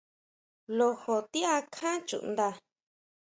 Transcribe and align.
Lojo 0.77 1.15
ti 1.31 1.39
akjan 1.57 1.99
chundá? 2.07 2.47